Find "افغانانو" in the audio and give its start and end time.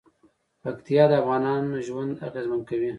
1.21-1.83